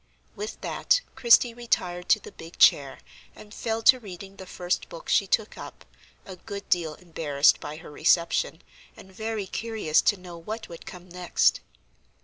With 0.35 0.59
that 0.61 1.01
Christie 1.13 1.53
retired 1.53 2.09
to 2.09 2.19
the 2.19 2.31
big 2.31 2.57
chair, 2.57 3.01
and 3.35 3.53
fell 3.53 3.83
to 3.83 3.99
reading 3.99 4.37
the 4.37 4.47
first 4.47 4.89
book 4.89 5.07
she 5.07 5.27
took 5.27 5.59
up, 5.59 5.85
a 6.25 6.37
good 6.37 6.67
deal 6.69 6.95
embarrassed 6.95 7.59
by 7.59 7.75
her 7.77 7.91
reception, 7.91 8.63
and 8.97 9.11
very 9.13 9.45
curious 9.45 10.01
to 10.01 10.17
know 10.17 10.39
what 10.39 10.67
would 10.69 10.87
come 10.87 11.07
next. 11.07 11.59